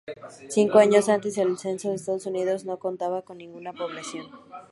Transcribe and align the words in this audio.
Cinco 0.49 0.79
años 0.79 1.09
antes, 1.09 1.37
en 1.37 1.49
el 1.49 1.59
Censo 1.59 1.89
de 1.89 1.95
Estados 1.97 2.25
Unidos, 2.25 2.65
no 2.65 2.79
contaba 2.79 3.21
con 3.21 3.37
ninguna 3.37 3.71
población. 3.71 4.25